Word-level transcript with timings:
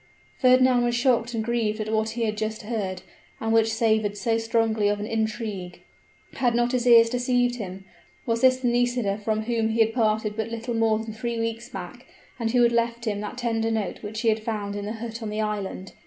Fernand 0.39 0.83
was 0.83 0.95
shocked 0.95 1.35
and 1.35 1.43
grieved 1.43 1.79
at 1.79 1.93
what 1.93 2.09
he 2.17 2.23
had 2.23 2.35
just 2.35 2.63
heard, 2.63 3.03
and 3.39 3.53
which 3.53 3.71
savored 3.71 4.17
so 4.17 4.39
strongly 4.39 4.87
of 4.87 4.99
an 4.99 5.05
intrigue. 5.05 5.81
Had 6.33 6.55
not 6.55 6.71
his 6.71 6.87
ears 6.87 7.07
deceived 7.11 7.57
him? 7.57 7.85
was 8.25 8.41
this 8.41 8.57
the 8.57 8.67
Nisida 8.67 9.19
from 9.19 9.43
whom 9.43 9.69
he 9.69 9.79
had 9.79 9.93
parted 9.93 10.35
but 10.35 10.49
little 10.49 10.73
more 10.73 10.97
than 10.97 11.13
three 11.13 11.37
weeks 11.39 11.69
back, 11.69 12.07
and 12.39 12.49
who 12.49 12.63
had 12.63 12.71
left 12.71 13.05
him 13.05 13.21
that 13.21 13.37
tender 13.37 13.69
note 13.69 14.01
which 14.01 14.21
he 14.21 14.29
had 14.29 14.41
found 14.43 14.75
in 14.75 14.85
the 14.87 14.93
hut 14.93 15.21
on 15.21 15.29
the 15.29 15.39
island? 15.41 15.93